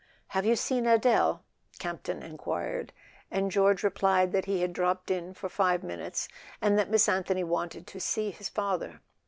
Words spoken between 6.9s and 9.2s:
Anthony wanted to see his father.